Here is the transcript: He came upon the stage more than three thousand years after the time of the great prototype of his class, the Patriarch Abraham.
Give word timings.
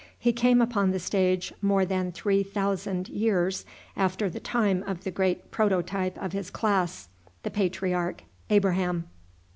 He 0.17 0.33
came 0.33 0.63
upon 0.63 0.89
the 0.89 0.97
stage 0.97 1.53
more 1.61 1.85
than 1.85 2.11
three 2.11 2.41
thousand 2.41 3.07
years 3.09 3.65
after 3.95 4.31
the 4.31 4.39
time 4.39 4.83
of 4.87 5.03
the 5.03 5.11
great 5.11 5.51
prototype 5.51 6.17
of 6.17 6.31
his 6.31 6.49
class, 6.49 7.09
the 7.43 7.51
Patriarch 7.51 8.23
Abraham. 8.49 9.07